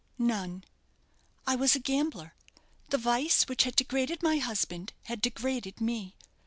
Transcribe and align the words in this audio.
"None. 0.17 0.63
I 1.45 1.55
was 1.55 1.75
a 1.75 1.79
gambler; 1.79 2.33
the 2.89 2.97
vice 2.97 3.43
which 3.43 3.65
had 3.65 3.75
degraded 3.75 4.23
my 4.23 4.37
husband 4.39 4.93
had 5.03 5.21
degraded 5.21 5.79
me. 5.79 6.15